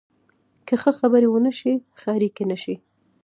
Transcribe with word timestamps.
که 0.67 0.75
ښه 0.81 0.91
خبرې 0.99 1.27
ونه 1.29 1.51
شي، 1.59 1.73
ښه 1.99 2.09
اړیکې 2.17 2.43
نشي 2.51 2.75